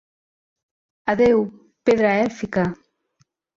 [1.13, 1.45] Adéu,
[1.85, 2.67] Pedra Èlfica!